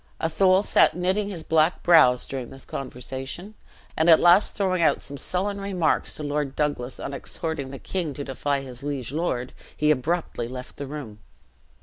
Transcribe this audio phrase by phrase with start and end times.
[0.19, 3.53] Athol sat knitting his black brows during this conversation;
[3.95, 8.15] and at last throwing out some sullen remarks to Lord Douglas on exhorting the king
[8.15, 11.19] to defy his liege lord, he abruptly left the room.